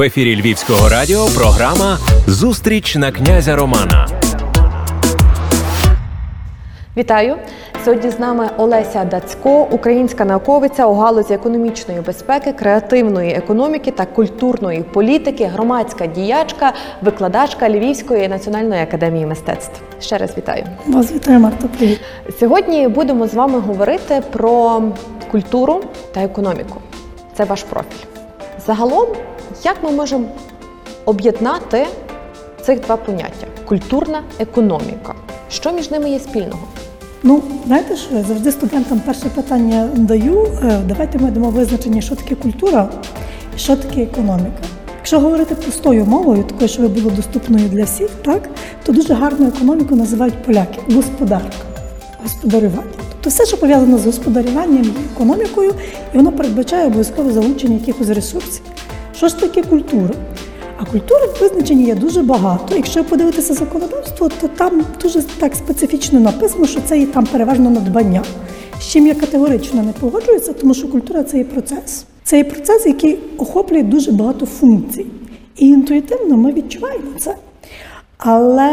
[0.00, 4.08] В ефірі Львівського радіо програма Зустріч на князя Романа.
[6.96, 7.36] Вітаю!
[7.84, 14.82] Сьогодні з нами Олеся Дацько, українська науковиця у галузі економічної безпеки, креативної економіки та культурної
[14.82, 16.72] політики, громадська діячка,
[17.02, 19.80] викладачка Львівської національної академії мистецтв.
[20.00, 20.64] Ще раз вітаю.
[20.86, 21.68] Вас вітаю, Марта.
[21.78, 22.00] Привіт.
[22.38, 24.82] Сьогодні будемо з вами говорити про
[25.30, 26.80] культуру та економіку.
[27.36, 28.06] Це ваш профіль.
[28.66, 29.06] Загалом,
[29.64, 30.24] як ми можемо
[31.04, 31.86] об'єднати
[32.62, 35.14] цих два поняття культурна економіка?
[35.50, 36.62] Що між ними є спільного?
[37.22, 40.46] Ну, знаєте, я завжди студентам перше питання даю.
[40.62, 42.88] Е, давайте ми дамо визначення, що таке культура
[43.60, 44.62] що таке економіка.
[44.96, 48.48] Якщо говорити простою мовою, такою, щоб було доступною для всіх, так
[48.84, 51.56] то дуже гарну економіку називають поляки господарка,
[52.22, 52.90] господарювання.
[53.08, 55.74] Тобто все, що пов'язано з господарюванням і економікою,
[56.14, 58.62] і воно передбачає обов'язкове залучення якихось ресурсів.
[59.20, 60.14] Що ж таке культура?
[60.78, 62.76] А культури в визначенні є дуже багато.
[62.76, 68.22] Якщо подивитися законодавство, то там дуже так специфічно написано, що це є там переважно надбання.
[68.80, 72.04] З чим я категорично не погоджуюся, тому що культура це є процес.
[72.24, 75.06] Це є процес, який охоплює дуже багато функцій.
[75.56, 77.34] І інтуїтивно ми відчуваємо це.
[78.18, 78.70] Але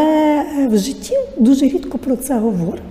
[0.72, 2.88] в житті дуже рідко про це говоримо.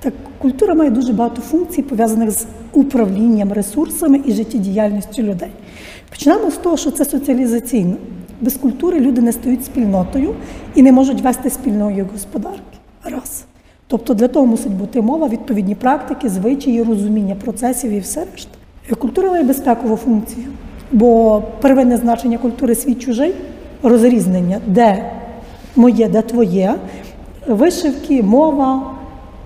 [0.00, 5.50] Так, культура має дуже багато функцій, пов'язаних з управлінням ресурсами і життєдіяльністю людей.
[6.10, 7.96] Почнемо з того, що це соціалізаційно.
[8.40, 10.34] Без культури люди не стають спільнотою
[10.74, 12.78] і не можуть вести спільної господарки.
[13.04, 13.44] Раз.
[13.86, 18.50] Тобто для того мусить бути мова, відповідні практики, звичаї, розуміння процесів і все решта.
[18.98, 20.46] Культура має безпекову функцію,
[20.92, 23.34] бо первинне значення культури свій чужий,
[23.82, 25.10] розрізнення, де
[25.76, 26.74] моє, де твоє,
[27.48, 28.94] вишивки, мова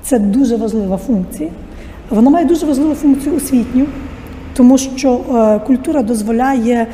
[0.02, 1.50] це дуже важлива функція.
[2.10, 3.86] Вона має дуже важливу функцію освітню,
[4.60, 6.86] тому що е, культура дозволяє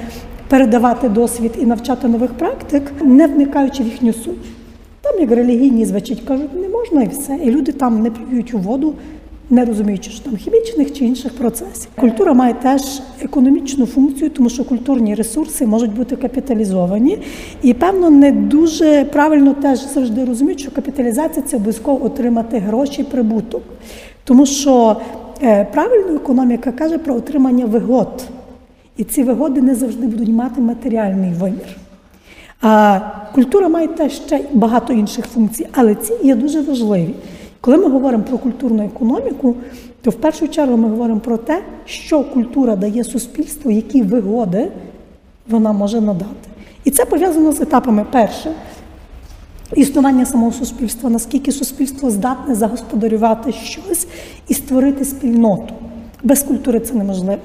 [0.48, 4.46] передавати досвід і навчати нових практик, не вникаючи в їхню суть.
[5.02, 7.38] Там, як релігійні звичать, кажуть, не можна і все.
[7.44, 8.94] І люди там не плюють у воду,
[9.50, 11.88] не розуміючи, що там хімічних чи інших процесів.
[12.00, 12.82] Культура має теж
[13.22, 17.18] економічну функцію, тому що культурні ресурси можуть бути капіталізовані.
[17.62, 23.62] І, певно, не дуже правильно теж завжди розуміють, що капіталізація це обов'язково отримати гроші, прибуток.
[24.24, 24.96] Тому що
[25.42, 28.28] е, правильно економіка каже про отримання вигод.
[28.96, 31.76] І ці вигоди не завжди будуть мати матеріальний вимір.
[32.62, 33.00] А
[33.34, 37.14] культура має теж ще багато інших функцій, але ці є дуже важливі.
[37.60, 39.54] Коли ми говоримо про культурну економіку,
[40.02, 44.68] то в першу чергу ми говоримо про те, що культура дає суспільству, які вигоди
[45.48, 46.48] вона може надати.
[46.84, 48.06] І це пов'язано з етапами.
[48.12, 48.50] Перше
[49.74, 54.06] існування самого суспільства, наскільки суспільство здатне загосподарювати щось
[54.48, 55.74] і створити спільноту.
[56.22, 57.40] Без культури це неможливо.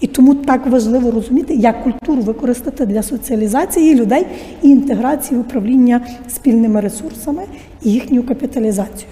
[0.00, 4.26] І тому так важливо розуміти, як культуру використати для соціалізації людей
[4.62, 7.42] і інтеграції управління спільними ресурсами
[7.82, 9.08] і їхню капіталізацію.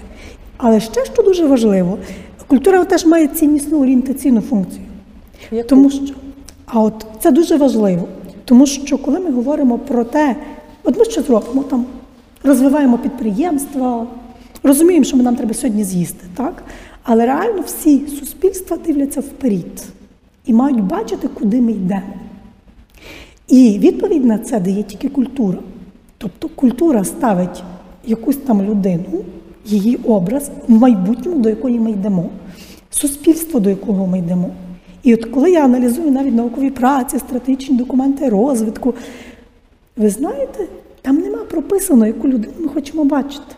[0.57, 1.97] Але ще що дуже важливо,
[2.47, 4.81] культура теж має ціннісну орієнтаційну функцію.
[5.51, 5.69] Яку?
[5.69, 6.13] Тому що
[6.65, 8.07] а от це дуже важливо,
[8.45, 10.35] тому що коли ми говоримо про те,
[10.83, 11.85] от ми що зробимо там,
[12.43, 14.07] розвиваємо підприємства,
[14.63, 16.63] розуміємо, що нам треба сьогодні з'їсти, так?
[17.03, 19.85] Але реально всі суспільства дивляться вперед
[20.45, 22.13] і мають бачити, куди ми йдемо.
[23.47, 25.57] І відповідь на це дає тільки культура.
[26.17, 27.63] Тобто культура ставить
[28.05, 29.23] якусь там людину,
[29.65, 32.29] її образ в майбутньому, до якої ми йдемо,
[32.89, 34.51] суспільство, до якого ми йдемо.
[35.03, 38.93] І от коли я аналізую навіть наукові праці, стратегічні документи розвитку,
[39.97, 40.67] ви знаєте,
[41.01, 43.55] там нема прописано, яку людину ми хочемо бачити.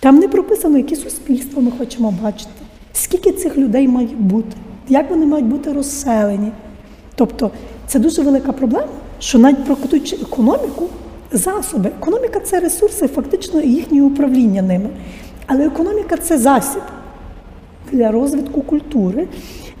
[0.00, 2.50] Там не прописано, яке суспільство ми хочемо бачити,
[2.92, 4.56] скільки цих людей має бути
[4.90, 6.52] як вони мають бути розселені.
[7.14, 7.50] Тобто
[7.86, 8.88] це дуже велика проблема,
[9.18, 10.88] що навіть прокатуючи економіку,
[11.32, 11.90] засоби.
[12.00, 14.88] Економіка це ресурси, фактично їхнє управління ними.
[15.46, 16.82] Але економіка це засіб
[17.92, 19.28] для розвитку культури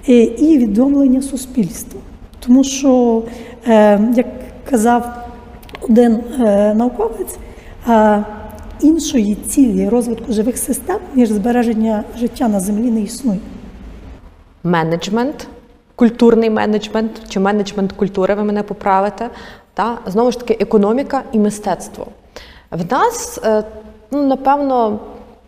[0.08, 2.00] е, і відомлення суспільства.
[2.46, 3.22] Тому що,
[3.66, 4.26] е, як
[4.70, 5.28] казав
[5.80, 7.38] один е, науковець,
[8.80, 13.38] іншої цілі розвитку живих систем, ніж збереження життя на землі, не існує
[14.64, 15.48] менеджмент,
[15.94, 19.30] культурний менеджмент чи менеджмент культури, ви мене поправите.
[19.74, 19.98] Та?
[20.06, 22.06] Знову ж таки, економіка і мистецтво.
[22.70, 23.64] В нас, е,
[24.10, 24.98] ну, напевно,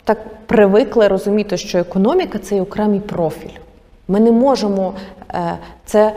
[0.04, 3.58] так привикли розуміти, що економіка це окремий профіль.
[4.08, 4.94] Ми не можемо
[5.34, 6.12] е, це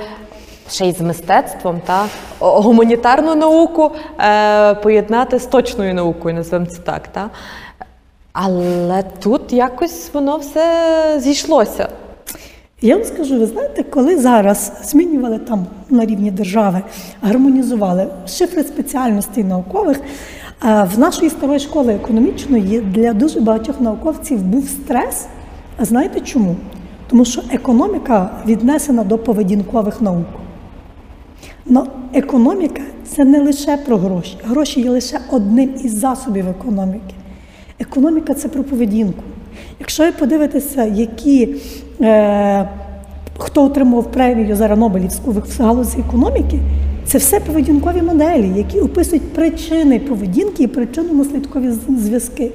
[0.70, 2.06] ще й з мистецтвом та
[2.40, 7.08] гуманітарну науку е, поєднати з точною наукою, називаємо це так.
[7.08, 7.30] Та?
[8.34, 11.90] Але тут якось воно все зійшлося.
[12.82, 16.82] Я вам скажу, ви знаєте, коли зараз змінювали там на рівні держави,
[17.22, 24.70] гармонізували шифри спеціальностей наукових, е, в нашої старої школи економічної для дуже багатьох науковців був
[24.70, 25.26] стрес.
[25.78, 26.56] А знаєте чому?
[27.10, 30.26] Тому що економіка віднесена до поведінкових наук.
[31.66, 34.38] Но економіка це не лише про гроші.
[34.44, 37.16] Гроші є лише одним із засобів економіки.
[37.80, 39.24] Економіка це про поведінку.
[39.80, 41.56] Якщо ви подивитеся, які,
[42.02, 42.70] е,
[43.38, 46.60] хто отримував премію зараз Нобелівську в галузі економіки,
[47.06, 52.52] це все поведінкові моделі, які описують причини поведінки і причинно-наслідкові зв'язки.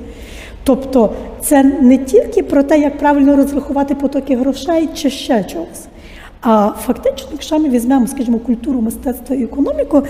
[0.64, 5.86] Тобто це не тільки про те, як правильно розрахувати потоки грошей чи ще чогось.
[6.42, 10.02] А фактично, якщо ми візьмемо, скажімо, культуру, мистецтво і економіку,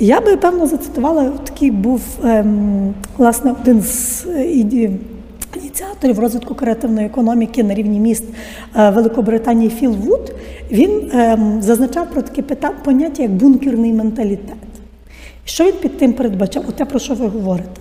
[0.00, 4.44] я би певно зацитувала такий був ем, власне один з е,
[5.56, 8.24] ініціаторів розвитку креативної економіки на рівні міст
[8.76, 10.34] е, Великобританії Філ Вуд.
[10.70, 14.56] Він ем, зазначав про таке поняття як бункерний менталітет.
[15.44, 16.64] Що він під тим передбачав?
[16.68, 17.80] Оте, про що ви говорите?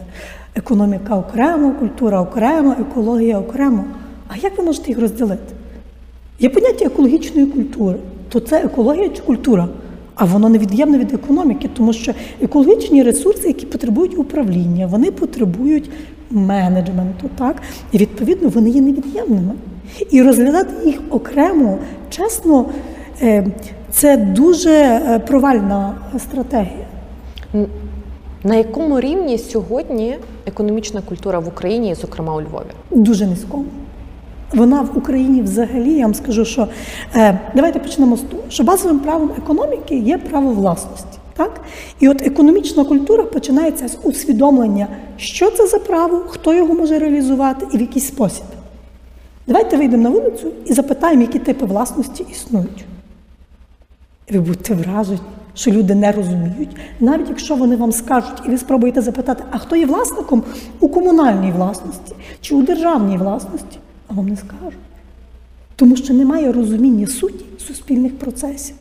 [0.56, 3.84] Економіка окремо, культура окремо, екологія окремо.
[4.28, 5.54] А як ви можете їх розділити?
[6.40, 7.98] Є поняття екологічної культури,
[8.30, 9.68] то це екологія чи культура,
[10.16, 15.90] а воно невід'ємне від економіки, тому що екологічні ресурси, які потребують управління, вони потребують
[16.30, 17.62] менеджменту, так?
[17.92, 19.54] І відповідно вони є невід'ємними.
[20.12, 21.78] І розглядати їх окремо,
[22.10, 22.66] чесно,
[23.22, 23.48] е,
[23.92, 26.86] це дуже е, провальна стратегія.
[28.44, 30.16] На якому рівні сьогодні
[30.46, 32.66] економічна культура в Україні, зокрема у Львові?
[32.92, 33.66] Дуже низькому.
[34.56, 36.68] Вона в Україні взагалі, я вам скажу, що
[37.16, 41.20] е, давайте почнемо з того, що базовим правом економіки є право власності.
[41.38, 41.62] Так?
[42.00, 44.88] І от економічна культура починається з усвідомлення,
[45.18, 48.44] що це за право, хто його може реалізувати і в який спосіб.
[49.48, 52.86] Давайте вийдемо на вулицю і запитаємо, які типи власності існують.
[54.32, 55.20] Ви будете вражені,
[55.54, 59.76] що люди не розуміють, навіть якщо вони вам скажуть, і ви спробуєте запитати, а хто
[59.76, 60.44] є власником
[60.80, 64.80] у комунальній власності чи у державній власності а вам не скажуть.
[65.76, 68.76] Тому що немає розуміння суті суспільних процесів.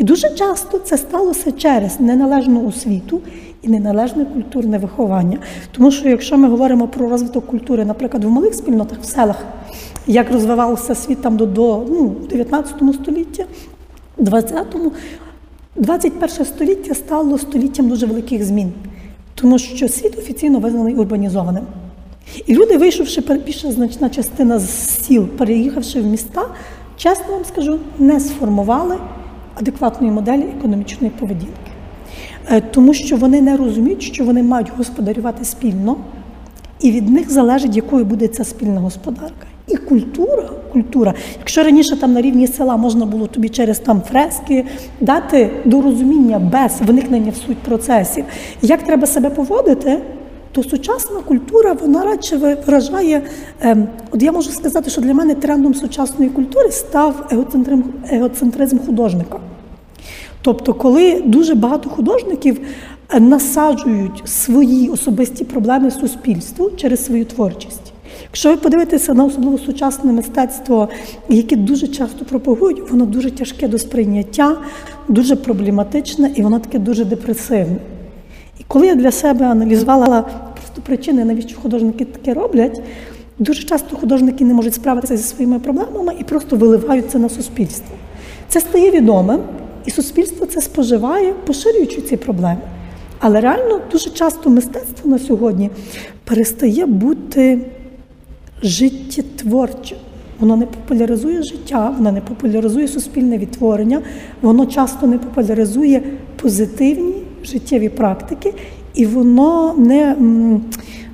[0.00, 3.20] І дуже часто це сталося через неналежну освіту
[3.62, 5.38] і неналежне культурне виховання.
[5.72, 9.44] Тому що, якщо ми говоримо про розвиток культури, наприклад, в малих спільнотах, в селах,
[10.06, 13.44] як розвивався світ там до до ну, 19 століття,
[14.18, 14.92] 20-му,
[15.76, 18.72] 21 століття стало століттям дуже великих змін,
[19.34, 21.64] тому що світ офіційно визнаний урбанізованим.
[22.46, 26.42] І люди, вийшовши більша значна частина з сіл, переїхавши в міста,
[26.96, 28.96] чесно вам скажу, не сформували
[29.54, 31.70] адекватної моделі економічної поведінки.
[32.50, 35.96] Е, тому що вони не розуміють, що вони мають господарювати спільно,
[36.80, 39.46] і від них залежить, якою буде ця спільна господарка.
[39.66, 44.66] І культура, культура, якщо раніше там на рівні села можна було тобі через там фрески
[45.00, 48.24] дати до розуміння без виникнення в суть процесів,
[48.62, 49.98] як треба себе поводити
[50.52, 53.22] то сучасна культура вона радше виражає.
[53.60, 59.40] Ем, от я можу сказати, що для мене трендом сучасної культури став егоцентризм, егоцентризм художника.
[60.42, 62.60] Тобто, коли дуже багато художників
[63.14, 67.92] е, насаджують свої особисті проблеми суспільству через свою творчість.
[68.22, 70.88] Якщо ви подивитеся на особливо сучасне мистецтво,
[71.28, 74.56] яке дуже часто пропагують, воно дуже тяжке до сприйняття,
[75.08, 77.76] дуже проблематичне і воно таке дуже депресивне.
[78.60, 80.22] І коли я для себе аналізувала
[80.54, 82.82] просто причини, навіщо художники таке роблять,
[83.38, 87.96] дуже часто художники не можуть справитися зі своїми проблемами і просто виливають це на суспільство.
[88.48, 89.40] Це стає відомим,
[89.86, 92.60] і суспільство це споживає, поширюючи ці проблеми.
[93.18, 95.70] Але реально дуже часто мистецтво на сьогодні
[96.24, 97.58] перестає бути
[98.62, 99.98] життєтворчим.
[100.40, 104.02] Воно не популяризує життя, воно не популяризує суспільне відтворення,
[104.42, 106.02] воно часто не популяризує
[106.36, 108.54] позитивні життєві практики,
[108.94, 110.16] і воно не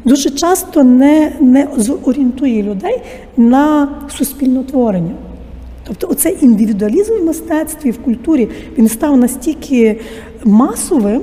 [0.05, 3.03] дуже часто не не зорієнтує людей
[3.37, 5.15] на суспільне творення.
[5.85, 10.01] Тобто оцей індивідуалізм в мистецтві, в культурі він став настільки
[10.45, 11.23] масовим,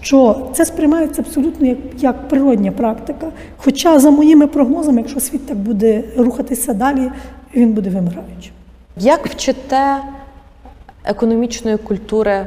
[0.00, 3.26] що це сприймається абсолютно як як природня практика.
[3.56, 7.10] Хоча, за моїми прогнозами, якщо світ так буде рухатися далі,
[7.54, 8.52] він буде вимираючим.
[9.00, 9.96] Як вчите
[11.04, 12.46] економічної культури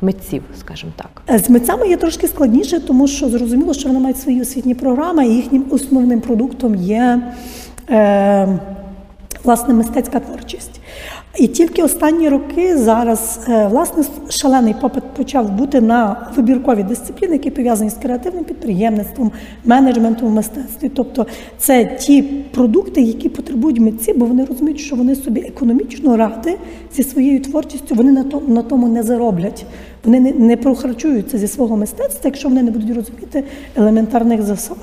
[0.00, 1.22] митців, скажімо так.
[1.30, 5.26] Е, з митцями є трошки складніше, тому що зрозуміло, що вони мають свої освітні програми,
[5.26, 7.32] і їхнім основним продуктом є.
[7.90, 8.58] Е,
[9.44, 10.80] власне мистецька творчість.
[11.38, 17.50] І тільки останні роки зараз е, власне шалений попит почав бути на вибіркові дисципліни, які
[17.50, 19.32] пов'язані з креативним підприємництвом,
[19.64, 20.88] менеджментом в мистецтві.
[20.88, 21.26] Тобто
[21.58, 26.56] це ті продукти, які потребують митці, бо вони розуміють, що вони собі економічно ради
[26.94, 29.66] зі своєю творчістю, вони на тому на тому не зароблять.
[30.04, 33.44] Вони не, не прохарчуються зі свого мистецтва, якщо вони не будуть розуміти
[33.76, 34.76] елементарних засад.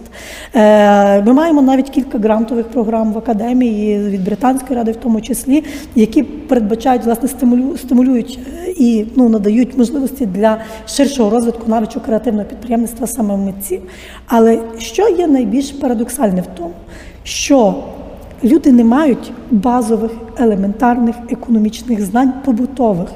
[0.55, 5.63] Е, Ми маємо навіть кілька грантових програм в академії від британської ради, в тому числі,
[5.95, 10.57] які передбачають власне стимулю, стимулюють е, і ну надають можливості для
[10.87, 13.81] ширшого розвитку навичок креативного підприємництва саме митців.
[14.27, 16.73] Але що є найбільш парадоксальне в тому,
[17.23, 17.75] що
[18.43, 23.09] люди не мають базових елементарних економічних знань побутових.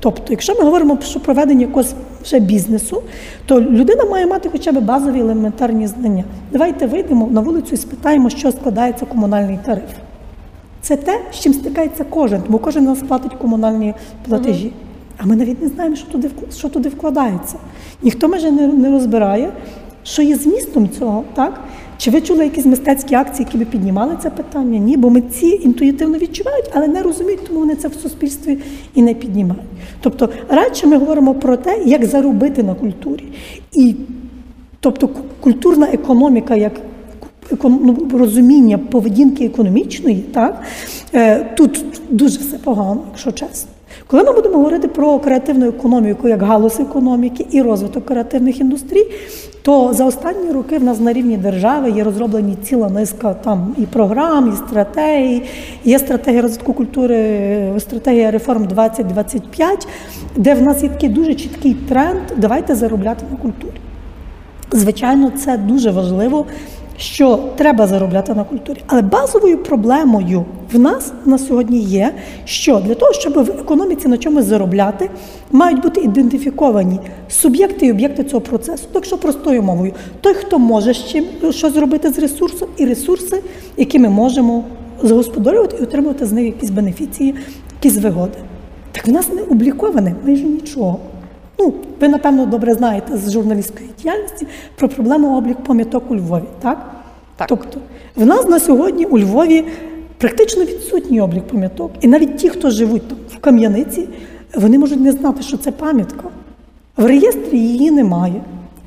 [0.00, 3.02] Тобто, якщо ми говоримо про проведення якогось вже бізнесу,
[3.46, 6.24] то людина має мати хоча б базові елементарні знання.
[6.52, 9.90] Давайте вийдемо на вулицю і спитаємо, що складається комунальний тариф.
[10.82, 13.94] Це те, з чим стикається кожен, бо кожен нас платить комунальні
[14.28, 14.72] платежі.
[15.18, 17.56] А ми навіть не знаємо, що туди що туди вкладається.
[18.02, 19.52] Ніхто майже не, не розбирає,
[20.02, 21.60] що є змістом цього, так?
[21.98, 24.78] Чи ви чули якісь мистецькі акції, які би піднімали це питання?
[24.78, 28.58] Ні, бо митці інтуїтивно відчувають, але не розуміють, тому вони це в суспільстві
[28.94, 29.62] і не піднімають.
[30.00, 33.24] Тобто, радше ми говоримо про те, як заробити на культурі.
[33.72, 33.94] І
[34.80, 35.08] тобто
[35.40, 36.72] культурна економіка, як
[38.12, 40.62] розуміння поведінки економічної, так
[41.14, 43.70] е, тут дуже все погано, якщо чесно.
[44.06, 49.06] Коли ми будемо говорити про креативну економіку як галузь економіки і розвиток креативних індустрій,
[49.62, 53.82] то за останні роки в нас на рівні держави є розроблені ціла низка там і
[53.82, 55.42] програм, і стратегій.
[55.84, 59.88] Є стратегія розвитку культури, стратегія реформ 2025,
[60.36, 63.80] де в нас є такий дуже чіткий тренд давайте заробляти на культурі.
[64.72, 66.46] Звичайно, це дуже важливо
[66.98, 68.78] що треба заробляти на культурі.
[68.86, 74.18] Але базовою проблемою в нас на сьогодні є, що для того, щоб в економіці на
[74.18, 75.10] чомусь заробляти,
[75.52, 78.84] мають бути ідентифіковані суб'єкти і об'єкти цього процесу.
[78.92, 83.42] Так що простою мовою, той, хто може з чим щось зробити з ресурсом, і ресурси,
[83.76, 84.64] які ми можемо
[85.02, 87.34] загосподарювати і отримувати з них якісь бенефіції,
[87.82, 88.38] якісь вигоди.
[88.92, 90.98] Так в нас не обліковане майже нічого.
[91.58, 96.90] Ну, ви, напевно, добре знаєте з журналістської діяльності про проблему облік пам'яток у Львові, так?
[97.36, 97.48] Так.
[97.48, 97.80] Тобто,
[98.16, 99.64] в нас на сьогодні у Львові
[100.18, 101.90] практично відсутній облік пам'яток.
[102.00, 104.08] І навіть ті, хто живуть там в Кам'яниці,
[104.54, 106.24] вони можуть не знати, що це пам'ятка.
[106.96, 108.42] В реєстрі її немає.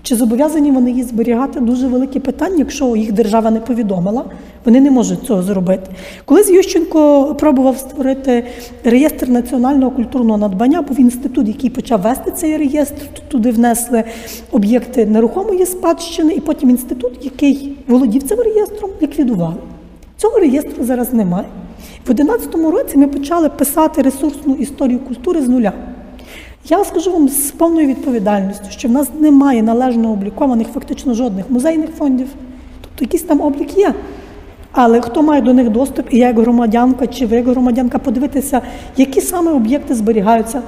[0.05, 1.59] Чи зобов'язані вони її зберігати?
[1.59, 4.25] Дуже велике питання, якщо їх держава не повідомила,
[4.65, 5.91] вони не можуть цього зробити.
[6.25, 8.43] Колись Ющенко пробував створити
[8.83, 13.01] реєстр національного культурного надбання, був інститут, який почав вести цей реєстр.
[13.27, 14.03] Туди внесли
[14.51, 19.55] об'єкти нерухомої спадщини, і потім інститут, який володів цим реєстром, ліквідували.
[20.17, 21.45] Цього реєстру зараз немає.
[22.05, 25.73] В 2011 році ми почали писати ресурсну історію культури з нуля.
[26.69, 31.89] Я скажу вам з повною відповідальністю, що в нас немає належно облікованих фактично жодних музейних
[31.97, 32.27] фондів,
[32.81, 33.93] тобто якийсь там облік є.
[34.71, 38.61] Але хто має до них доступ, і я як громадянка, чи ви як громадянка, подивитися,
[38.97, 40.61] які саме об'єкти зберігаються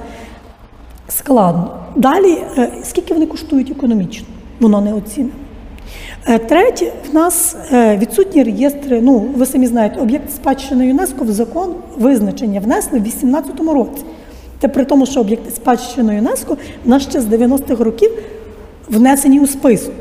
[1.08, 1.70] складно.
[1.96, 4.26] Далі, е, скільки вони коштують економічно,
[4.60, 5.34] воно не оцінено.
[6.26, 9.00] Е, третє, в нас е, відсутні реєстри.
[9.00, 14.04] Ну, ви самі знаєте, об'єкт спадщини ЮНЕСКО в закон визначення внесли в 2018 році.
[14.60, 18.10] Це при тому, що об'єкти спадщини ЮНЕСКО в нас ще з 90-х років
[18.88, 19.94] внесені у список.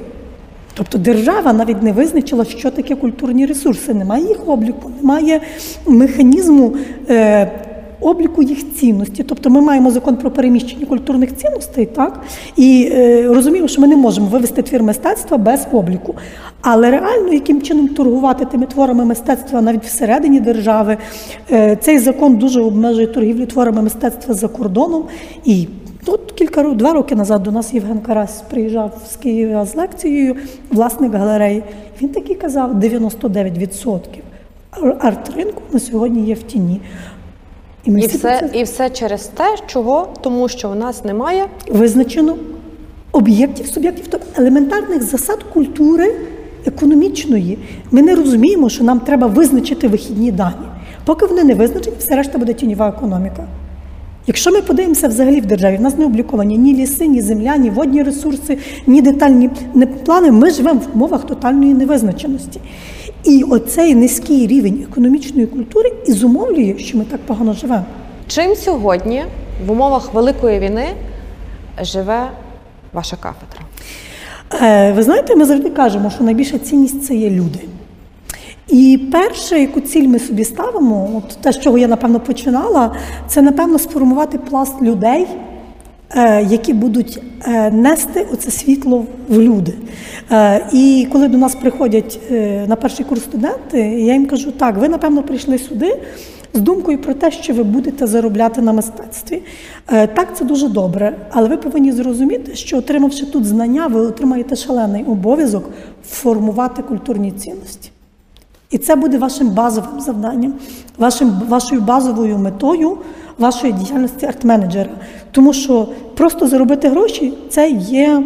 [0.74, 3.94] Тобто держава навіть не визначила, що таке культурні ресурси.
[3.94, 5.42] Немає їх обліку, немає
[5.88, 6.76] механізму
[7.10, 7.52] е,
[8.02, 9.24] обліку їх цінності.
[9.24, 12.22] Тобто ми маємо закон про переміщення культурних цінностей, так
[12.56, 16.16] і е, розуміємо, що ми не можемо вивести твір мистецтва без обліку.
[16.62, 20.98] Але реально, яким чином торгувати тими творами мистецтва навіть всередині держави,
[21.52, 25.04] е, цей закон дуже обмежує торгівлю творами мистецтва за кордоном.
[25.46, 25.68] І
[26.08, 30.36] Тут кілька два роки назад до нас Євген Карась приїжджав з Києва з лекцією,
[30.72, 31.64] власник галереї.
[32.02, 34.00] Він такий казав: 99%
[35.00, 36.82] арт-ринку на сьогодні є в тіні.
[37.88, 40.08] І ми і все, і все через те, чого?
[40.22, 42.38] Тому що у нас немає визначено
[43.12, 46.16] об'єктів, суб'єктів, тобто елементарних засад культури
[46.66, 47.58] економічної.
[47.92, 50.68] Ми не розуміємо, що нам треба визначити вихідні дані.
[51.06, 53.48] Поки вони не визначені, все решта буде тіньова економіка.
[54.28, 57.70] Якщо ми подивимося взагалі в державі, в нас не обліковані ні ліси, ні земля, ні
[57.70, 58.58] водні ресурси,
[58.88, 59.50] ні детальні
[60.06, 62.62] плани, ми живемо в умовах тотальної невизначеності.
[63.24, 67.86] І оцей низький рівень економічної культури і зумовлює, що ми так погано живемо.
[68.28, 69.24] Чим сьогодні
[69.68, 70.86] в умовах великої війни
[71.82, 72.28] живе
[72.94, 73.62] ваша кафедра?
[74.62, 77.60] Е, ви знаєте, ми завжди кажемо, що найбільша цінність це є люди.
[78.70, 82.96] І перше, яку ціль ми собі ставимо, от те, з чого я напевно починала,
[83.28, 85.28] це напевно сформувати пласт людей,
[86.16, 89.74] е, які будуть е, нести оце світло в люди.
[90.32, 92.20] Е, І коли до нас приходять
[92.68, 95.98] на перший курс студенти, я їм кажу: так, ви напевно прийшли сюди.
[96.54, 99.42] З думкою про те, що ви будете заробляти на мистецтві.
[99.88, 105.04] Так, це дуже добре, але ви повинні зрозуміти, що отримавши тут знання, ви отримаєте шалений
[105.04, 105.70] обов'язок
[106.04, 107.92] формувати культурні цінності.
[108.72, 110.54] І це буде вашим базовим завданням,
[110.98, 112.98] вашим, вашою базовою метою
[113.38, 114.90] вашої діяльності арт-менеджера.
[115.32, 118.24] Тому що просто заробити гроші це є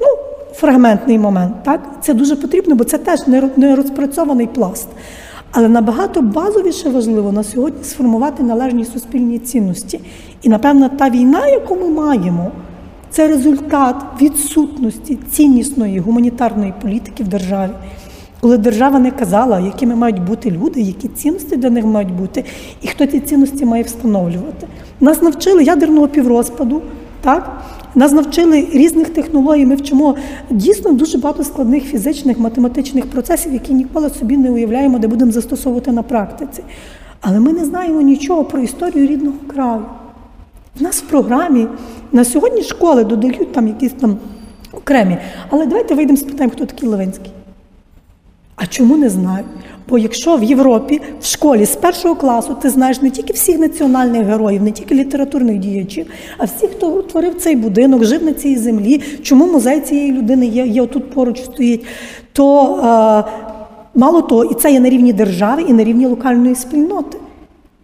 [0.00, 0.06] ну,
[0.54, 1.54] фрагментний момент.
[1.64, 1.80] Так?
[2.02, 3.20] Це дуже потрібно, бо це теж
[3.56, 4.88] не розпрацьований пласт.
[5.52, 10.00] Але набагато базовіше важливо на сьогодні сформувати належні суспільні цінності.
[10.42, 12.50] І, напевно, та війна, яку ми маємо,
[13.10, 17.70] це результат відсутності ціннісної гуманітарної політики в державі.
[18.44, 22.44] Коли держава не казала, якими мають бути люди, які цінності для них мають бути,
[22.82, 24.66] і хто ці цінності має встановлювати.
[25.00, 26.82] Нас навчили ядерного піврозпаду,
[27.20, 27.62] так?
[27.94, 29.66] Нас навчили різних технологій.
[29.66, 30.14] Ми вчимо
[30.50, 35.92] дійсно дуже багато складних фізичних, математичних процесів, які ніколи собі не уявляємо, де будемо застосовувати
[35.92, 36.62] на практиці.
[37.20, 39.82] Але ми не знаємо нічого про історію рідного краю.
[40.80, 41.66] В нас в програмі
[42.12, 44.16] на сьогодні школи додають там якісь там
[44.72, 45.18] окремі.
[45.50, 47.30] Але давайте вийдемо спитаємо, хто такий Левинський.
[48.56, 49.44] А чому не знаю?
[49.88, 54.26] Бо якщо в Європі в школі з першого класу ти знаєш не тільки всіх національних
[54.26, 56.06] героїв, не тільки літературних діячів,
[56.38, 60.66] а всіх, хто творив цей будинок, жив на цій землі, чому музей цієї людини є,
[60.66, 61.84] є отут поруч стоїть,
[62.32, 63.30] то е,
[63.94, 67.18] мало того, і це є на рівні держави, і на рівні локальної спільноти.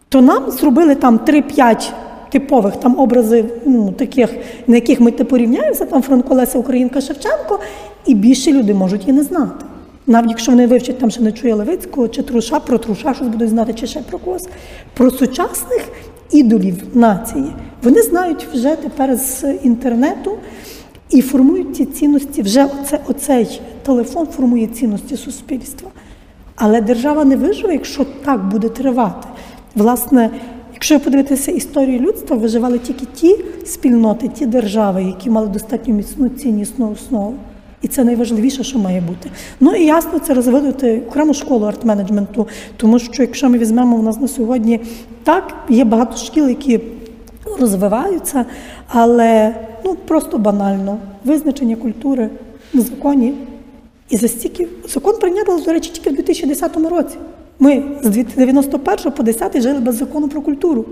[0.09, 1.91] То нам зробили там 3-5
[2.33, 4.35] типових там образи, ну, таких,
[4.67, 7.59] на яких ми типу рівняємося, там Франко Леся Українка Шевченко,
[8.07, 9.65] і більше люди можуть і не знати.
[10.11, 13.49] Навіть якщо вони вивчать там ще не чує Левицького, чи Труша, про Труша щось будуть
[13.49, 14.49] знати, чи ще про когось.
[14.95, 15.88] Про сучасних
[16.31, 17.52] ідолів нації
[17.83, 20.38] вони знають вже тепер з інтернету
[21.11, 22.43] і формують ці цінності.
[22.43, 25.90] Вже оце, оцей телефон формує цінності суспільства.
[26.57, 29.29] Але держава не виживе, якщо так буде тривати.
[29.75, 30.31] Власне,
[30.73, 33.37] якщо подивитися історію людства, виживали тільки ті
[33.67, 37.35] спільноти, ті держави, які мали достатньо міцну ціннісну основу.
[37.82, 39.30] І це найважливіше, що має бути.
[39.60, 44.21] Ну і ясно, це розвинути окрему школу арт-менеджменту, тому що якщо ми візьмемо у нас
[44.21, 44.80] на сьогодні,
[45.25, 46.80] так, є багато шкіл, які
[47.60, 48.45] розвиваються,
[48.86, 52.30] але ну просто банально визначення культури
[52.75, 53.34] в законі.
[54.10, 57.16] І за стільки закон прийняли, до речі, тільки в 2010 році.
[57.58, 60.84] Ми з 91 по 10 жили без закону про культуру.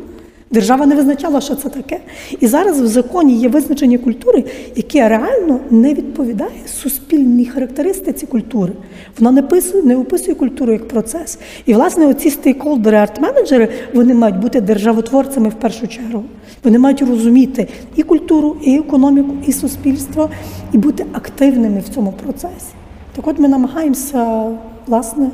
[0.51, 2.01] Держава не визначала, що це таке.
[2.41, 4.45] І зараз в законі є визначення культури,
[4.77, 8.73] яке реально не відповідає суспільній характеристиці культури.
[9.19, 11.39] Вона не описує, не описує культуру як процес.
[11.67, 16.25] І, власне, оці стейкхолдери, арт-менеджери, вони мають бути державотворцями в першу чергу.
[16.65, 20.31] Вони мають розуміти і культуру, і економіку, і суспільство,
[20.73, 22.73] і бути активними в цьому процесі.
[23.17, 24.51] Так от ми намагаємося,
[24.87, 25.31] власне,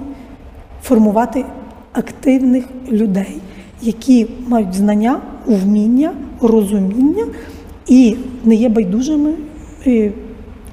[0.83, 1.44] формувати
[1.92, 3.37] активних людей,
[3.84, 7.26] які мають знання, вміння, розуміння
[7.86, 9.32] і не є байдужими,
[9.84, 10.10] і,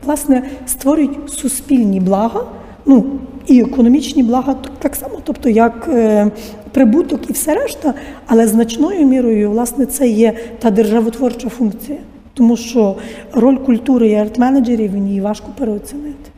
[0.05, 2.43] власне, створюють суспільні блага,
[2.85, 3.05] ну
[3.47, 6.31] і економічні блага так само, тобто як е,
[6.71, 7.93] прибуток і все решта,
[8.25, 11.97] але значною мірою, власне, це є та державотворча функція,
[12.33, 12.95] тому що
[13.33, 16.31] роль культури і арт-менеджерів ній важко переоцінити.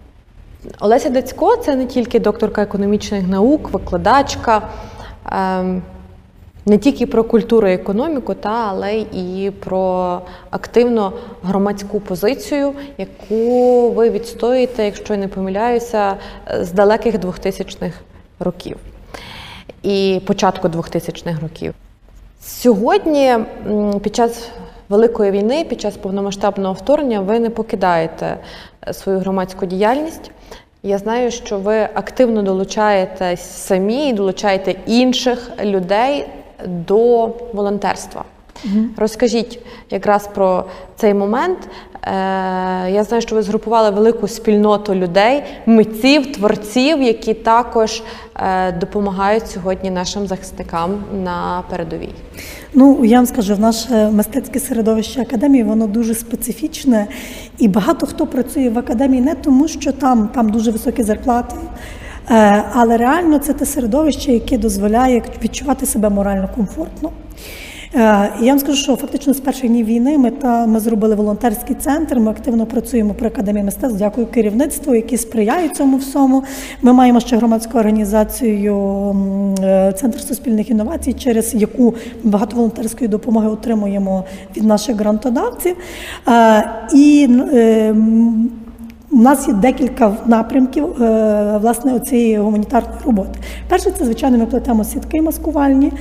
[0.80, 4.70] Олеся Дацько це не тільки докторка економічних наук, викладачка,
[5.32, 5.82] ем,
[6.66, 11.12] не тільки про культуру і економіку, та, але і про активну
[11.44, 16.16] громадську позицію, яку ви відстоюєте, якщо я не помиляюся,
[16.60, 17.98] з далеких 2000-х
[18.40, 18.78] років
[19.84, 21.74] і початку 2000-х років.
[22.42, 23.36] Сьогодні,
[24.04, 24.50] під час
[24.90, 28.38] Великої війни, під час повномасштабного вторгнення, ви не покидаєте
[28.92, 30.32] свою громадську діяльність.
[30.84, 36.26] Я знаю, що ви активно долучаєтесь самі і долучаєте інших людей
[36.68, 38.24] до волонтерства.
[38.98, 41.58] Розкажіть якраз про цей момент.
[42.04, 42.10] Е,
[42.92, 48.04] Я знаю, що ви згрупували велику спільноту людей, митців, творців, які також
[48.36, 52.14] е, допомагають сьогодні нашим захисникам на передовій.
[52.74, 57.08] Ну, я вам скажу, в наше мистецьке середовище академії воно дуже специфічне,
[57.58, 61.56] і багато хто працює в академії не тому, що там, там дуже високі зарплати.
[62.30, 67.12] Е, Але реально це те середовище, яке дозволяє відчувати себе морально комфортно.
[67.96, 71.76] І я вам скажу, що фактично з перших днів війни ми та ми зробили волонтерський
[71.76, 72.20] центр.
[72.20, 73.98] Ми активно працюємо при академії мистецтв.
[73.98, 76.44] Дякую керівництву, які сприяють цьому всьому.
[76.82, 78.76] Ми маємо ще громадську організацію
[79.64, 84.26] е, Центр суспільних інновацій, через яку багато волонтерської допомоги отримуємо
[84.58, 85.76] від наших грантодавців.
[86.94, 87.30] І
[89.14, 93.40] у нас є декілька напрямків е, власне цієї гуманітарної роботи.
[93.70, 95.92] Перше, це звичайно, ми плетемо сітки маскувальні,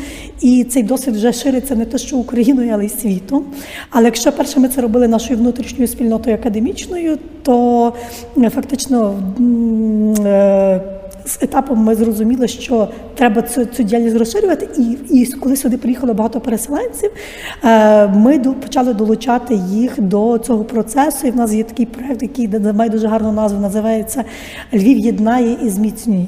[0.41, 3.45] і цей досвід вже шириться не те, що Україною, але й світом.
[3.91, 7.93] Але якщо перше ми це робили нашою внутрішньою спільнотою академічною, то
[8.39, 9.15] е, фактично.
[10.25, 10.81] Е,
[11.25, 14.69] з етапом ми зрозуміли, що треба цю цю діяльність розширювати.
[14.79, 17.11] І і коли сюди приїхало багато переселенців,
[18.15, 21.27] ми почали долучати їх до цього процесу.
[21.27, 24.25] І в нас є такий проект, який має дуже гарну назву, називається
[24.73, 26.27] Львів єднає і зміцнює.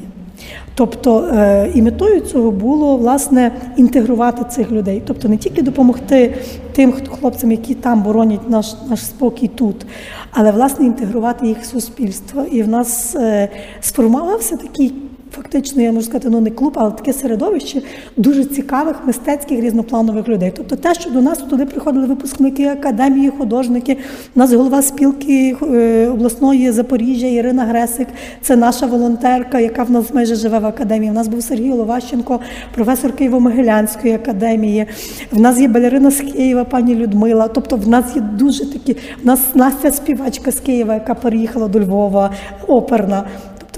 [0.74, 6.34] Тобто е, і метою цього було власне інтегрувати цих людей, тобто не тільки допомогти
[6.72, 9.86] тим хлопцям, які там боронять наш наш спокій тут,
[10.30, 12.42] але власне інтегрувати їх в суспільство.
[12.42, 13.48] І в нас е,
[13.80, 14.94] сформувався такий
[15.34, 17.82] фактично, я можу сказати, ну не клуб, але таке середовище
[18.16, 20.52] дуже цікавих мистецьких різнопланових людей.
[20.56, 23.96] Тобто, те, що до нас туди приходили випускники академії, художники,
[24.36, 28.08] у нас голова спілки е, обласної Запоріжжя Ірина Гресик,
[28.42, 31.10] це наша волонтерка, яка в нас майже живе в академії.
[31.10, 32.40] У нас був Сергій Оловащенко,
[32.74, 34.86] професор Києво-Могилянської академії.
[35.32, 37.48] В нас є балерина з Києва, пані Людмила.
[37.48, 38.96] Тобто, в нас є дуже такі.
[39.22, 42.30] В нас Настя співачка з Києва, яка переїхала до Львова,
[42.68, 43.24] оперна.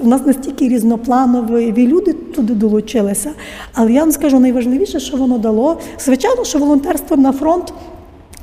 [0.01, 3.31] В нас настільки різнопланові люди туди долучилися.
[3.73, 5.77] Але я вам скажу найважливіше, що воно дало.
[5.99, 7.73] Звичайно, що волонтерство на фронт,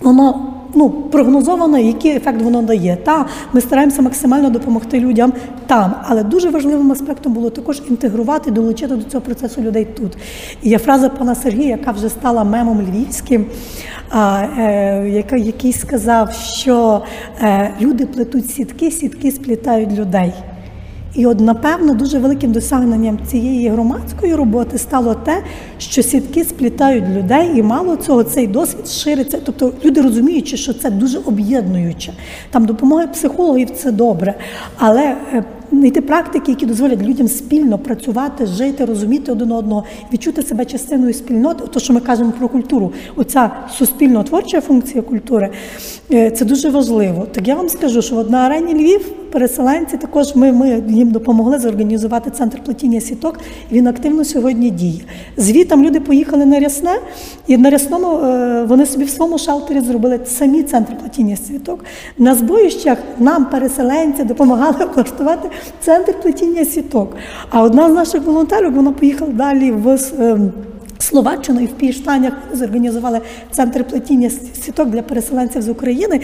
[0.02, 0.50] воно.
[0.76, 2.98] Ну, прогнозовано, який ефект воно дає.
[3.04, 5.32] Та ми стараємося максимально допомогти людям
[5.66, 10.16] там, але дуже важливим аспектом було також інтегрувати, долучити до цього процесу людей тут.
[10.62, 13.46] І є фраза пана Сергія, яка вже стала мемом львівським,
[14.10, 17.02] а, е, який сказав, що
[17.40, 20.32] е, люди плетуть сітки, сітки сплітають людей.
[21.14, 25.42] І, от, напевно, дуже великим досягненням цієї громадської роботи стало те,
[25.78, 29.38] що сітки сплітають людей, і мало цього цей досвід шириться.
[29.44, 32.12] Тобто люди розуміючи, що це дуже об'єднуюче.
[32.50, 34.34] Там допомога психологів це добре,
[34.78, 35.44] але е,
[35.78, 41.64] знайти практики, які дозволять людям спільно працювати, жити, розуміти один одного, відчути себе частиною спільноти.
[41.72, 45.50] То, що ми кажемо про культуру, оця суспільно-творча функція культури,
[46.12, 47.26] е, це дуже важливо.
[47.32, 52.30] Так я вам скажу, що на арені Львів переселенці також ми, ми їм допомогли зорганізувати
[52.30, 53.40] центр плетіння сіток.
[53.72, 55.00] Він активно сьогодні діє.
[55.36, 56.98] Звітом люди поїхали на рясне,
[57.46, 61.84] і на рясному е, вони собі в своєму шалтері зробили самі центр плетіння сіток.
[62.18, 64.86] На збоїщах нам переселенці допомагали
[65.80, 67.16] центр плетіння сіток.
[67.50, 69.98] А одна з наших волонтерок вона поїхала далі в.
[70.18, 70.52] Ем,
[70.98, 74.30] Словаччину і в Піштанях зорганізували центр плетіння
[74.64, 76.20] сіток для переселенців з України.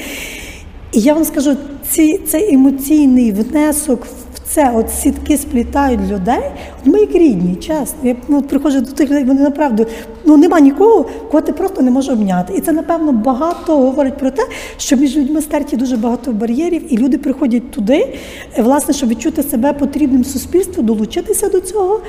[0.93, 1.57] І я вам скажу,
[1.91, 4.07] ці, цей емоційний внесок
[4.51, 6.43] це, от сітки сплітають людей.
[6.81, 7.99] От ми як рідні, чесно.
[8.03, 9.87] Я ну, приходжу до тих людей, вони направду
[10.25, 12.55] ну нема нікого, кого ти просто не можеш обняти.
[12.57, 14.43] І це, напевно, багато говорить про те,
[14.77, 18.19] що між людьми стерті дуже багато бар'єрів, і люди приходять туди,
[18.59, 22.01] власне, щоб відчути себе потрібним суспільству, долучитися до цього.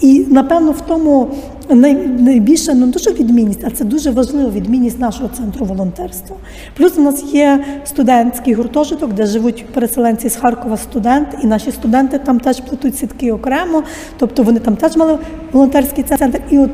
[0.00, 1.30] І напевно в тому
[1.74, 6.36] найбільша ну, не що відмінність, а це дуже важлива відмінність нашого центру волонтерства.
[6.76, 12.18] Плюс у нас є студентський гуртожиток, де живуть переселенці з Харкова, студент, і наші студенти
[12.18, 13.82] там теж плетуть сітки окремо,
[14.18, 15.18] тобто вони там теж мали
[15.52, 16.40] волонтерський центр.
[16.50, 16.70] І от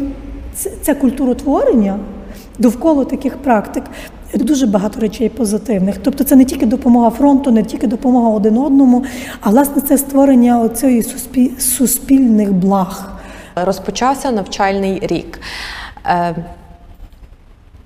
[0.83, 1.98] це культуротворення
[2.59, 3.85] довкола таких практик.
[4.35, 5.96] Дуже багато речей позитивних.
[6.02, 9.04] Тобто це не тільки допомога фронту, не тільки допомога один одному,
[9.40, 11.07] а власне це створення оцієї
[11.59, 13.14] суспільних благ.
[13.57, 15.40] Розпочався навчальний рік.
[16.07, 16.35] Е,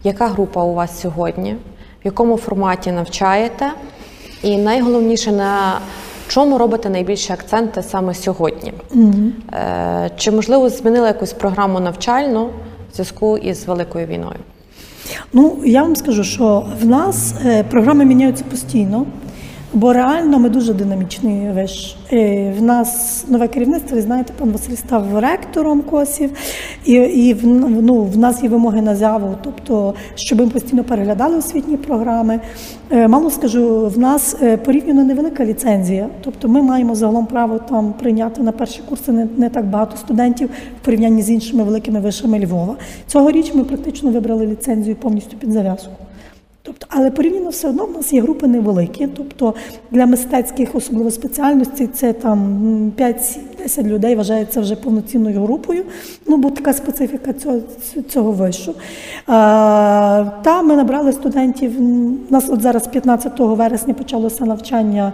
[0.05, 1.53] Яка група у вас сьогодні?
[2.03, 3.71] В якому форматі навчаєте?
[4.43, 5.81] І найголовніше, на
[6.29, 8.73] чому робите найбільші акценти саме сьогодні?
[8.95, 9.15] Угу.
[9.53, 14.39] Е, Чи можливо змінили якусь програму навчальну в зв'язку із великою війною?
[15.33, 19.07] Ну я вам скажу, що в нас е, програми міняються постійно.
[19.73, 21.97] Бо реально ми дуже динамічний виш.
[22.13, 26.31] Е, в нас нове керівництво, ви знаєте, пан Василь став ректором косів,
[26.85, 27.47] і і в,
[27.83, 32.41] ну, в нас є вимоги на зяву, тобто, щоб ми постійно переглядали освітні програми.
[32.91, 37.93] Е, мало скажу, в нас е, порівняно невелика ліцензія, тобто ми маємо загалом право там
[37.93, 40.51] прийняти на перші курси не, не так багато студентів
[40.83, 42.77] в порівнянні з іншими великими вишами Львова.
[43.07, 46.08] Цьогоріч ми практично вибрали ліцензію повністю під зав'язку.
[46.69, 49.09] Тобто, але порівняно все одно в нас є групи невеликі.
[49.17, 49.55] Тобто
[49.91, 55.85] для мистецьких, особливо спеціальностей, це там 5 10 людей вважається вже повноцінною групою.
[56.27, 57.61] Ну, бо така специфіка цього,
[58.09, 58.75] цього вишу.
[60.43, 61.81] Та ми набрали студентів.
[61.81, 65.13] У нас от зараз 15 вересня почалося навчання.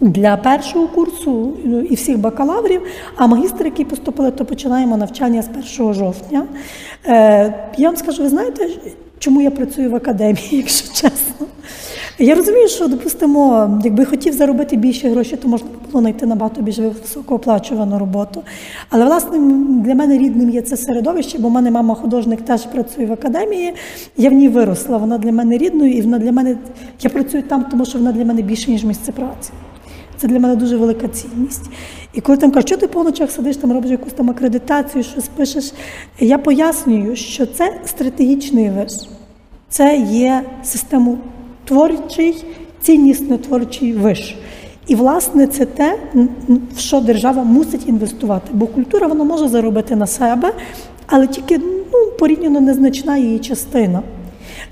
[0.00, 2.82] Для першого курсу ну, і всіх бакалаврів,
[3.16, 6.44] а магістри, які поступили, то починаємо навчання з 1 жовтня.
[7.06, 8.68] Е, я вам скажу, ви знаєте,
[9.20, 11.46] чому я працюю в академії, якщо чесно?
[12.18, 16.78] Я розумію, що, допустимо, якби хотів заробити більше грошей, то можна було знайти набагато більш
[16.78, 18.42] високооплачувану роботу.
[18.90, 19.38] Але, власне,
[19.84, 23.74] для мене рідним є це середовище, бо в мене мама художник теж працює в академії.
[24.16, 26.56] Я в ній виросла, вона для мене рідною, і вона для мене.
[27.02, 29.50] Я працюю там, тому що вона для мене більше, ніж місце праці.
[30.20, 31.70] Це для мене дуже велика цінність.
[32.12, 35.28] І коли там кажуть, що ти по ночах сидиш, там робиш якусь там акредитацію, щось
[35.28, 35.72] пишеш,
[36.18, 38.92] я пояснюю, що це стратегічний виш.
[39.68, 42.44] Це є системотворчий,
[42.82, 44.36] ціннісно-творчий виш.
[44.86, 45.98] І, власне, це те,
[46.74, 48.50] в що держава мусить інвестувати.
[48.52, 50.52] Бо культура вона може заробити на себе,
[51.06, 51.58] але тільки
[51.92, 54.02] ну, порівняно незначна її частина.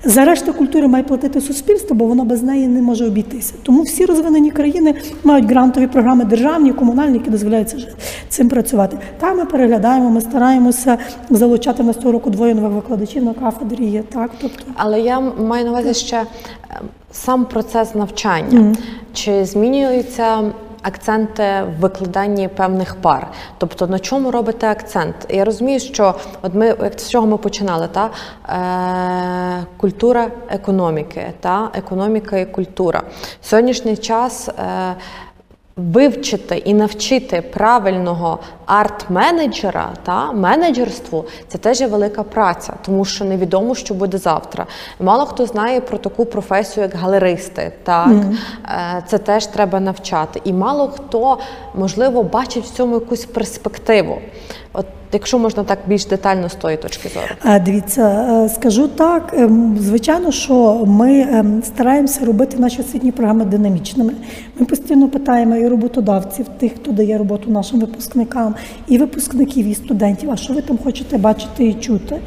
[0.03, 3.53] За решту культури має платити суспільство, бо воно без неї не може обійтися.
[3.63, 7.87] Тому всі розвинені країни мають грантові програми державні, комунальні, які дозволяють
[8.29, 8.97] цим працювати.
[9.19, 10.97] Там ми переглядаємо, ми стараємося
[11.29, 13.85] залучати на цього року двоє нових викладачів на кафедрі.
[13.85, 16.23] Є так, тобто, але я маю на увазі ще
[17.11, 18.59] сам процес навчання.
[18.59, 18.77] Mm.
[19.13, 20.51] Чи змінюється?
[20.81, 23.27] Акценти в викладанні певних пар.
[23.57, 25.15] Тобто на чому робите акцент?
[25.29, 28.09] Я розумію, що от ми як з чого ми починали, та
[28.49, 33.03] е, культура економіки, та економіка і культура.
[33.41, 34.49] Сьогоднішній час.
[34.49, 34.95] Е,
[35.79, 43.75] Вивчити і навчити правильного арт-менеджера та менеджерству це теж є велика праця, тому що невідомо,
[43.75, 44.65] що буде завтра.
[44.99, 47.71] Мало хто знає про таку професію, як галеристи.
[47.83, 48.35] Так mm.
[49.07, 50.41] це теж треба навчати.
[50.43, 51.37] І мало хто
[51.75, 54.21] можливо бачить в цьому якусь перспективу.
[54.73, 59.33] От Якщо можна так більш детально з тої точки зору, дивіться, е, скажу так.
[59.37, 64.13] Ем, звичайно, що ми ем, стараємося робити наші освітні програми динамічними.
[64.59, 68.55] Ми постійно питаємо і роботодавців, тих, хто дає роботу нашим випускникам,
[68.87, 70.31] і випускників, і студентів.
[70.31, 72.19] А що ви там хочете бачити і чути?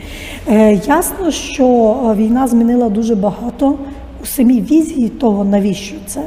[0.49, 3.79] Е, ясно, що е, війна змінила дуже багато
[4.23, 6.23] у самій візії того, навіщо це.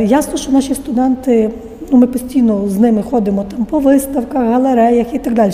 [0.00, 1.50] Ясно, що наші студенти
[1.90, 5.52] ну ми постійно з ними ходимо там по виставках, галереях і так далі.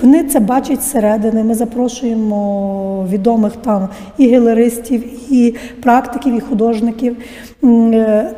[0.00, 1.44] Вони це бачать зсередини.
[1.44, 7.16] Ми запрошуємо відомих там і галеристів, і практиків, і художників.
[7.64, 8.30] Е,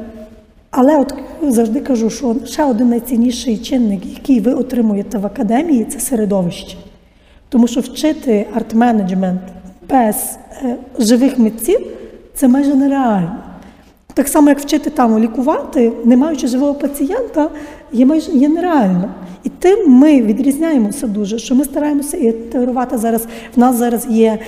[0.70, 1.14] але от
[1.49, 6.77] завжди кажу, що ще один найцінніший чинник, який ви отримуєте в академії, це середовище.
[7.49, 9.38] Тому що вчити арт-менеджмент
[9.90, 11.87] без е, живих митців
[12.35, 13.37] це майже нереально.
[14.14, 17.50] Так само, як вчити там лікувати, не маючи живого пацієнта,
[17.92, 19.09] є майже є нереально.
[19.44, 23.27] І тим ми відрізняємося дуже, що ми стараємося інтегрувати зараз.
[23.57, 24.38] В нас зараз є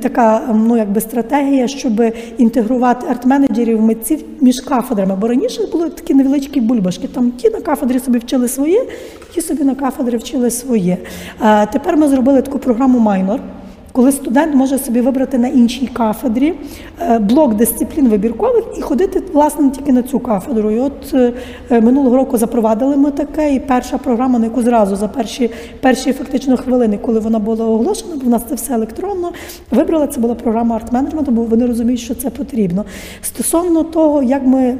[0.00, 2.02] така ну якби стратегія, щоб
[2.38, 5.16] інтегрувати арт-менеджерів, митців між кафедрами.
[5.16, 7.08] Бо раніше були такі невеличкі бульбашки.
[7.08, 8.84] Там ті на кафедрі собі вчили своє,
[9.34, 10.98] ті собі на кафедрі вчили своє.
[11.38, 13.40] А тепер ми зробили таку програму Майнор
[13.92, 16.54] коли студент може собі вибрати на іншій кафедрі
[17.00, 20.70] е, блок дисциплін вибіркових і ходити власне тільки на цю кафедру.
[20.70, 21.32] І от е,
[21.70, 25.50] е, минулого року запровадили ми таке, і перша програма, на яку зразу за перші
[25.80, 29.32] перші фактично хвилини, коли вона була оголошена, бо в нас це все електронно.
[29.70, 32.84] Вибрала це була програма арт-менеджменту, бо вони розуміють, що це потрібно.
[33.22, 34.78] Стосовно того, як ми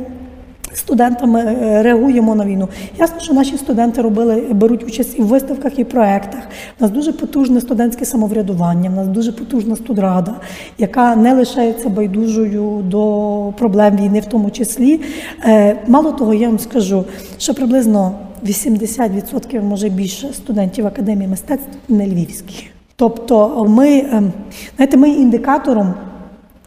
[0.75, 2.69] студентами е, реагуємо на війну.
[2.99, 6.41] Ясно, що наші студенти робили, беруть участь і в виставках, і проектах.
[6.81, 10.35] У нас дуже потужне студентське самоврядування, у нас дуже потужна студрада,
[10.79, 15.01] яка не лишається байдужою до проблем війни, в тому числі.
[15.45, 17.05] Е, мало того, я вам скажу,
[17.39, 18.13] що приблизно
[18.47, 22.67] 80%, може більше студентів академії мистецтв не львівські.
[22.97, 24.33] Тобто, ми ем,
[24.77, 25.95] знаєте, ми індикатором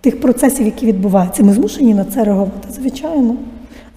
[0.02, 1.44] тих процесів, які відбуваються.
[1.44, 3.36] Ми змушені на це реагувати, звичайно.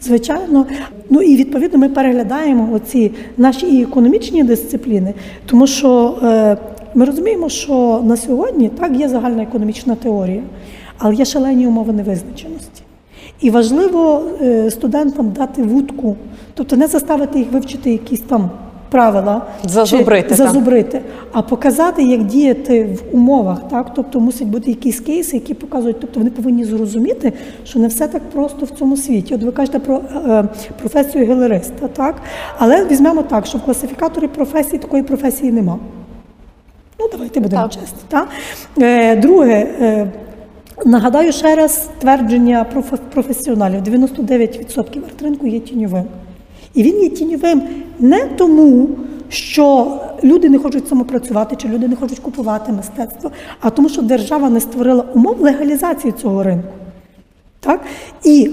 [0.02, 0.66] Звичайно,
[1.10, 5.14] ну і відповідно ми переглядаємо оці наші і економічні дисципліни,
[5.46, 6.56] тому що е,
[6.94, 10.42] ми розуміємо, що на сьогодні так є загальна економічна теорія,
[10.98, 12.82] але є шалені умови невизначеності.
[13.40, 16.16] І важливо е, студентам дати вудку,
[16.54, 18.50] тобто не заставити їх вивчити якісь там
[18.90, 21.00] правила зазубрити, зазубрити,
[21.32, 23.68] а показати, як діяти в умовах.
[23.68, 27.32] Так, тобто мусять бути якісь кейси, які показують, тобто вони повинні зрозуміти,
[27.64, 29.34] що не все так просто в цьому світі.
[29.34, 30.44] От ви кажете про е,
[30.80, 32.14] професію галериста, так
[32.58, 35.78] але візьмемо так, що в класифікаторі професії такої професії нема.
[37.00, 37.72] Ну, давайте будемо так.
[37.72, 37.98] чесні.
[38.08, 38.28] Так?
[38.78, 39.66] Е, друге.
[39.80, 40.12] Е,
[40.84, 42.66] Нагадаю ще раз твердження
[43.14, 46.04] професіоналів: 99% артринку є тіньовим.
[46.74, 47.62] І він є тіньовим
[47.98, 48.88] не тому,
[49.28, 54.50] що люди не хочуть самопрацювати, чи люди не хочуть купувати мистецтво, а тому, що держава
[54.50, 56.68] не створила умов легалізації цього ринку.
[57.60, 57.80] Так?
[58.24, 58.50] І,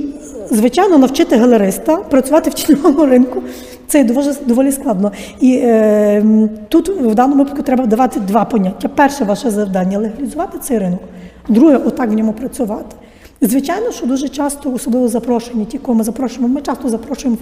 [0.49, 3.43] звичайно, навчити галериста працювати в тіньовому ринку
[3.87, 5.11] це доволі, доволі складно.
[5.39, 6.23] І е,
[6.69, 8.87] тут в даному випадку треба давати два поняття.
[8.87, 10.99] Перше ваше завдання легалізувати цей ринок,
[11.49, 12.95] друге отак в ньому працювати.
[13.47, 17.37] Звичайно, що дуже часто, особливо запрошені, ті, кого ми запрошуємо, ми часто запрошуємо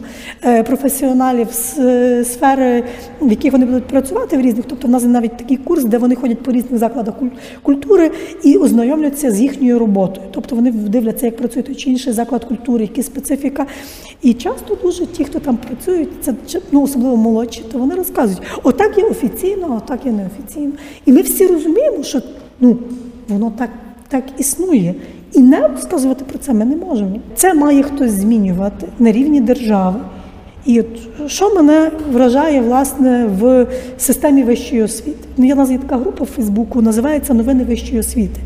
[0.46, 2.84] е, професіоналів з е, сфери,
[3.22, 4.66] в яких вони будуть працювати в різних.
[4.70, 7.16] Тобто в нас навіть такий курс, де вони ходять по різних закладах
[7.62, 8.12] культури
[8.44, 10.28] і ознайомляться з їхньою роботою.
[10.32, 13.66] Тобто вони дивляться, як працює той чи інший заклад культури, які специфіка.
[14.22, 16.34] І часто дуже ті, хто там працюють, це
[16.72, 20.72] ну, особливо молодші, то вони розказують, отак є офіційно, отак є неофіційно.
[21.06, 22.22] І ми всі розуміємо, що
[22.60, 22.78] ну,
[23.28, 23.70] воно так,
[24.10, 24.96] так існує.
[25.34, 27.16] І не розказувати про це ми не можемо.
[27.36, 30.00] Це має хтось змінювати на рівні держави.
[30.66, 30.88] І от
[31.28, 33.68] що мене вражає власне в
[33.98, 35.28] системі вищої освіти?
[35.38, 38.42] Ну, є нас є така група в Фейсбуку, називається Новини вищої освіти,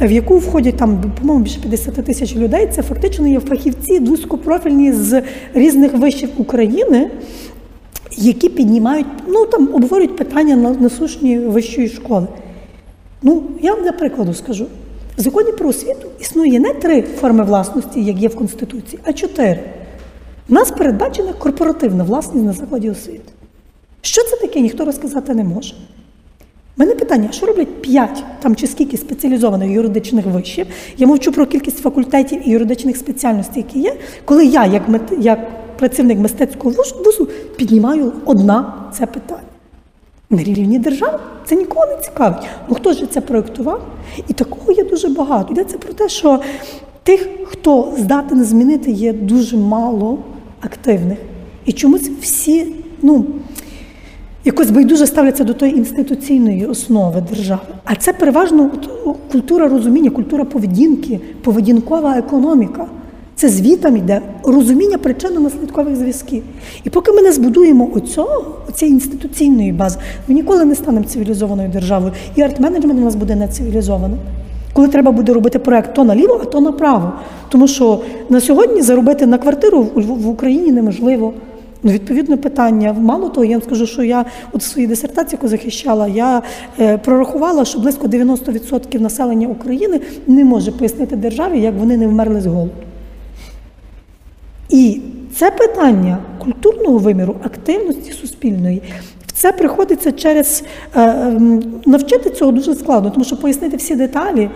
[0.00, 2.68] в яку входять там, по-моєму, більше 50 тисяч людей.
[2.72, 5.22] Це фактично є фахівці вузькопрофільні з
[5.54, 7.10] різних вишів України,
[8.16, 12.26] які піднімають, ну там обговорюють питання на насущні вищої школи.
[13.22, 14.66] Ну, я вам для прикладу скажу.
[15.18, 19.60] В законі про освіту існує не три форми власності, як є в Конституції, а чотири.
[20.48, 23.32] У нас передбачена корпоративна власність на закладі освіти.
[24.00, 25.74] Що це таке, ніхто розказати не може.
[25.74, 30.66] У мене питання: що роблять п'ять там чи скільки спеціалізованих юридичних вишів?
[30.98, 34.82] Я мовчу про кількість факультетів і юридичних спеціальностей, які є, коли я, як,
[35.20, 35.38] як
[35.78, 36.74] працівник мистецького
[37.04, 39.45] вузу, піднімаю одна це питання.
[40.30, 42.46] На рівні держави це нікого не цікавить.
[42.68, 43.80] Ну хто ж це проєктував?
[44.28, 45.52] І такого є дуже багато.
[45.52, 46.40] Йдеться про те, що
[47.02, 50.18] тих, хто здатен змінити, є дуже мало
[50.60, 51.18] активних.
[51.64, 53.24] І чомусь всі, ну.
[54.44, 57.60] Якось байдуже ставляться до тої інституційної основи держави.
[57.84, 58.70] А це переважно
[59.32, 62.86] культура розуміння, культура поведінки, поведінкова економіка.
[63.36, 66.42] Це звітам йде розуміння причинно-наслідкових зв'язків.
[66.84, 72.12] І поки ми не збудуємо оцього, оцієї інституційної бази, ми ніколи не станемо цивілізованою державою.
[72.36, 74.18] І арт-менеджмент у нас буде не цивілізованим.
[74.72, 77.12] Коли треба буде робити проект то наліво, а то направо.
[77.48, 81.32] Тому що на сьогодні заробити на квартиру в, Україні неможливо.
[81.82, 82.92] Ну, відповідно, питання.
[82.92, 86.42] Мало того, я вам скажу, що я от в своїй дисертації, яку захищала, я
[86.80, 92.40] е, прорахувала, що близько 90% населення України не може пояснити державі, як вони не вмерли
[92.40, 92.70] з голоду.
[94.68, 95.00] І
[95.34, 98.82] це питання культурного виміру, активності суспільної,
[99.32, 100.64] це приходиться через
[100.96, 101.14] е,
[101.86, 104.50] навчити цього дуже складно, тому що пояснити всі деталі,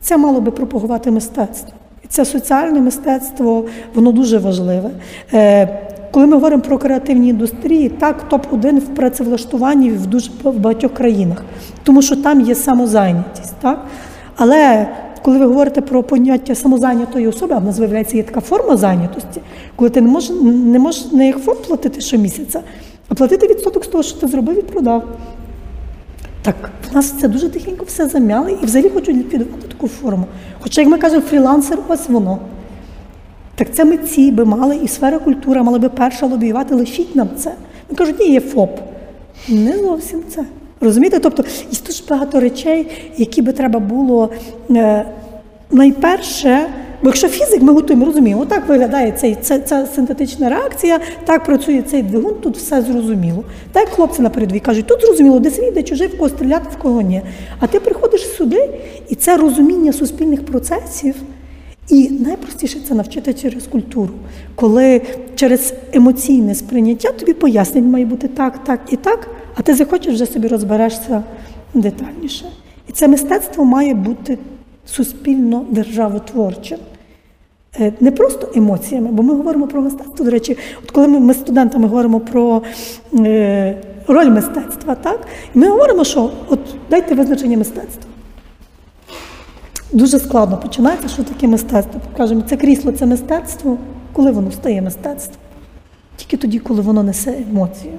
[0.00, 1.72] це мало би пропагувати мистецтво.
[2.04, 4.90] І це соціальне мистецтво, воно дуже важливе.
[5.34, 5.68] Е,
[6.10, 11.44] коли ми говоримо про креативні індустрії, так топ-1 в працевлаштуванні в дуже в багатьох країнах,
[11.82, 13.54] тому що там є самозайнятість.
[13.60, 13.86] Так?
[14.36, 14.88] Але
[15.22, 19.40] коли ви говорите про поняття самозайнятої особи, а в нас виявляється є така форма зайнятості,
[19.76, 22.60] коли ти не можеш не можеш не як фонд платити щомісяця,
[23.08, 25.04] а платити відсоток з того, що ти зробив і продав.
[26.42, 30.24] Так в нас це дуже тихенько все замяли і взагалі хочуть ліквідувати таку форму.
[30.60, 32.38] Хоча, як ми кажемо, фрілансер, ось воно.
[33.54, 37.52] Так це митці би мали, і сфера культури мала би перша лобіювати, лишіть нам це.
[37.88, 38.80] Вони кажуть, ні, є ФОП.
[39.48, 40.44] Не зовсім це.
[40.80, 41.18] Розумієте?
[41.18, 42.86] Тобто є дуже багато речей,
[43.16, 44.30] які би треба було
[44.70, 45.04] е,
[45.70, 46.66] найперше.
[47.02, 51.82] Бо якщо фізик, ми готуємо, розуміємо, отак виглядає цей, ця, ця синтетична реакція, так працює
[51.82, 53.44] цей двигун, тут все зрозуміло.
[53.72, 56.66] Так як хлопці на передовій кажуть, тут зрозуміло, де свій, де чужий, в кого стріляти,
[56.78, 57.22] в кого ні.
[57.60, 58.68] А ти приходиш сюди,
[59.08, 61.14] і це розуміння суспільних процесів.
[61.88, 64.10] І найпростіше це навчити через культуру,
[64.54, 65.02] коли
[65.34, 70.26] через емоційне сприйняття тобі пояснять, має бути так, так і так, а ти захочеш вже
[70.26, 71.22] собі розберешся
[71.74, 72.44] детальніше.
[72.88, 74.38] І це мистецтво має бути
[74.86, 76.78] суспільно державотворчим.
[77.80, 80.24] Е, Не просто емоціями, бо ми говоримо про мистецтво.
[80.24, 82.62] До речі, от коли ми, з студентами говоримо про
[83.14, 88.10] е, роль мистецтва, так, ми говоримо, що от дайте визначення мистецтва.
[89.92, 92.00] Дуже складно починається, що таке мистецтво.
[92.16, 93.78] Кажемо, це крісло це мистецтво,
[94.12, 95.38] коли воно стає мистецтвом?
[96.16, 97.92] Тільки тоді, коли воно несе емоцію.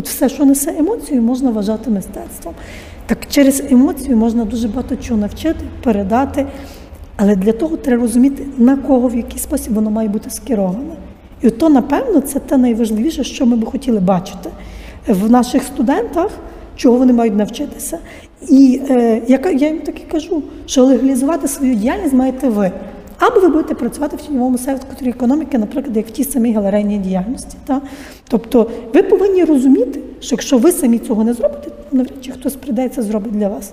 [0.00, 2.54] От все, що несе емоцію, можна вважати мистецтвом.
[3.06, 6.46] Так через емоцію можна дуже багато чого навчити, передати,
[7.16, 10.94] але для того треба розуміти, на кого, в який спосіб воно має бути скероване.
[11.42, 14.50] І то, напевно, це те найважливіше, що ми би хотіли бачити
[15.08, 16.30] в наших студентах,
[16.76, 17.98] чого вони мають навчитися.
[18.48, 22.70] І е, я, я їм так і кажу, що легалізувати свою діяльність маєте ви.
[23.20, 27.56] Або ви будете працювати в тіньовому секторі економіки, наприклад, як в тій самій галерейній діяльності.
[27.66, 27.80] Та?
[28.28, 32.54] Тобто ви повинні розуміти, що якщо ви самі цього не зробите, то навряд чи хтось
[32.54, 33.72] прийде це зробить для вас.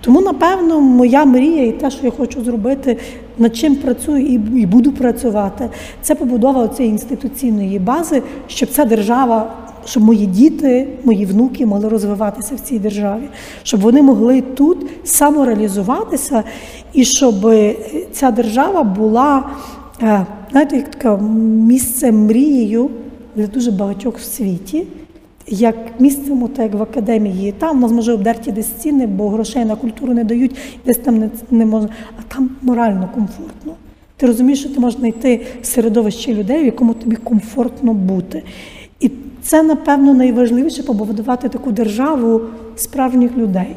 [0.00, 2.96] Тому, напевно, моя мрія і те, що я хочу зробити,
[3.38, 5.68] над чим працюю і буду працювати,
[6.02, 9.54] це побудова цієї інституційної бази, щоб ця держава
[9.86, 13.28] щоб мої діти, мої внуки могли розвиватися в цій державі,
[13.62, 16.44] щоб вони могли тут самореалізуватися,
[16.92, 17.34] і щоб
[18.12, 19.50] ця держава була,
[20.02, 21.16] е, знаєте, як таке
[21.66, 22.90] місце мрією
[23.36, 24.86] для дуже багатьох в світі.
[25.50, 29.64] Як місцем, так як в академії, там у нас може обдерті десь стіни, бо грошей
[29.64, 30.56] на культуру не дають,
[30.86, 33.72] десь там не, не можна, а там морально комфортно.
[34.16, 38.42] Ти розумієш, що ти можеш знайти середовище людей, в якому тобі комфортно бути.
[39.42, 42.40] Це, напевно, найважливіше побудувати таку державу
[42.76, 43.76] справжніх людей.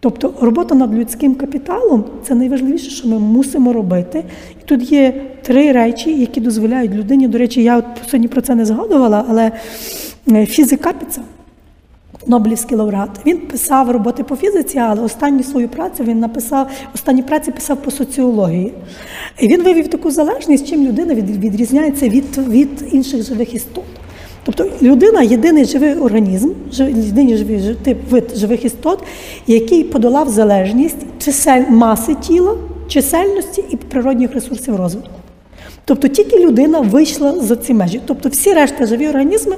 [0.00, 4.24] Тобто робота над людським капіталом це найважливіше, що ми мусимо робити.
[4.62, 7.28] І тут є три речі, які дозволяють людині.
[7.28, 9.52] До речі, я от сьогодні про це не згадувала, але
[10.32, 11.20] е, фізика Капіца,
[12.26, 17.52] Нобелівський лауреат, він писав роботи по фізиці, але останню свою працю він написав, останні праці
[17.52, 18.72] писав по соціології.
[19.40, 23.84] І він вивів таку залежність, чим людина відрізняється від, від інших живих істот.
[24.46, 28.98] Тобто людина єдиний живий організм, єдиний живий тип вид живих істот,
[29.46, 32.54] який подолав залежність чисель маси тіла,
[32.88, 35.10] чисельності і природних ресурсів розвитку.
[35.84, 38.00] Тобто тільки людина вийшла за ці межі.
[38.06, 39.56] Тобто всі решта живі організми,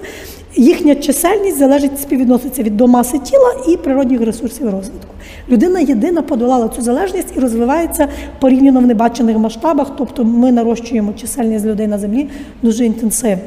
[0.57, 5.15] їхня чисельність залежить співвідноситься від до маси тіла і природних ресурсів розвитку.
[5.49, 8.09] Людина єдина подолала цю залежність і розвивається
[8.41, 12.29] порівняно в небачених масштабах, тобто ми нарощуємо чисельність людей на землі
[12.63, 13.43] дуже інтенсивно.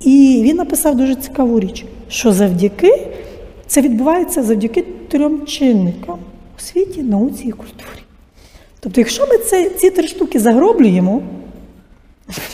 [0.00, 3.08] І він написав дуже цікаву річ, що завдяки
[3.66, 6.18] це відбувається завдяки трьом чинникам
[6.58, 8.04] освіті, науці і культурі.
[8.80, 11.22] Тобто, якщо ми це, ці три штуки загроблюємо,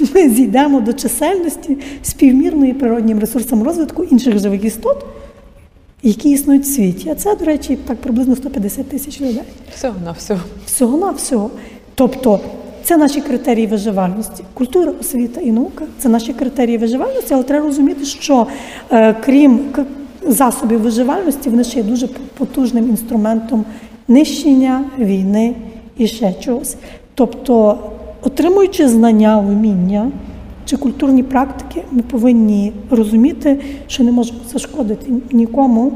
[0.14, 5.04] ми зійдемо до чисельності співмірної природнім ресурсам розвитку інших живих істот,
[6.02, 7.10] які існують в світі.
[7.10, 9.42] А це, до речі, так приблизно 150 тисяч людей.
[9.74, 10.40] Всього на всього.
[10.66, 11.50] Всього на всього.
[11.94, 12.40] Тобто
[12.90, 14.44] це наші критерії виживальності.
[14.54, 18.46] Культура, освіта і наука це наші критерії виживальності, але треба розуміти, що
[18.90, 19.60] е, крім
[20.26, 23.64] засобів виживальності, вони ще є дуже потужним інструментом
[24.08, 25.54] нищення, війни
[25.96, 26.76] і ще чогось.
[27.14, 27.78] Тобто,
[28.22, 30.10] отримуючи знання, вміння
[30.64, 35.92] чи культурні практики, ми повинні розуміти, що не можемо зашкодити нікому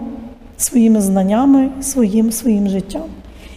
[0.56, 3.02] своїми знаннями, своїм своїм життям.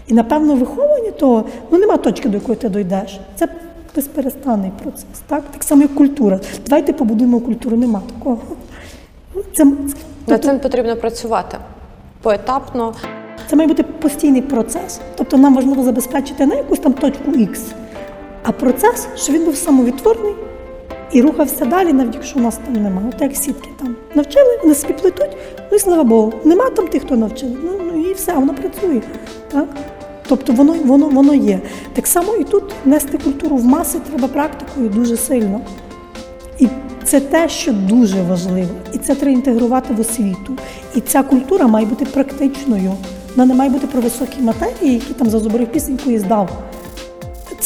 [0.07, 3.19] І, напевно, виховування того, ну нема точки, до якої ти дойдеш.
[3.35, 3.47] Це
[3.95, 5.05] безперестанний процес.
[5.27, 6.39] Так так само, як культура.
[6.67, 8.39] Давайте побудуємо культуру, нема такого.
[9.55, 9.77] Це, Над
[10.25, 11.57] тобто цим потрібно працювати
[12.21, 12.93] поетапно.
[13.49, 14.99] Це має бути постійний процес.
[15.15, 17.61] Тобто нам важливо забезпечити не якусь там точку Х,
[18.43, 20.33] а процес, щоб він був самовідтворний
[21.11, 23.07] і рухався далі, навіть якщо у нас там немає.
[23.15, 25.37] От як сітки там навчили, вони собі плетуть,
[25.71, 27.57] ну і слава Богу, нема там тих, хто навчили.
[27.63, 29.01] Ну, ну і все, воно працює.
[29.51, 29.67] Так?
[30.27, 31.59] Тобто воно воно, воно є.
[31.93, 35.61] Так само і тут нести культуру в маси треба практикою дуже сильно.
[36.59, 36.67] І
[37.03, 38.69] це те, що дуже важливо.
[38.93, 40.57] І це треба інтегрувати в освіту.
[40.95, 42.93] І ця культура має бути практичною.
[43.35, 46.49] Вона не має бути про високі матерії, які там зазубрив пісеньку і здав.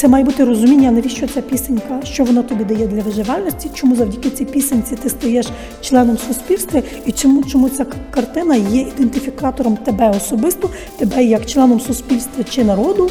[0.02, 4.30] Це має бути розуміння, навіщо ця пісенька, що вона тобі дає для виживальності, чому завдяки
[4.30, 5.48] цій пісенці ти стаєш
[5.82, 12.44] членом суспільства, і чому чому ця картина є ідентифікатором тебе особисто, тебе як членом суспільства
[12.44, 13.10] чи народу,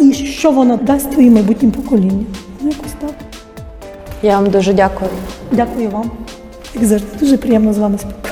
[0.00, 2.26] і що вона дасть твоїм майбутнім поколінням.
[2.60, 3.14] Ну, якось так.
[4.22, 5.10] Я вам дуже дякую.
[5.52, 6.10] Дякую вам.
[6.74, 8.31] Як завжди, дуже приємно з вами спілкуватися.